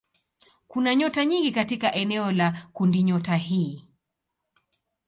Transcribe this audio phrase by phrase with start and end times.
[0.67, 3.87] Kuna nyota nyingi katika eneo la kundinyota hii.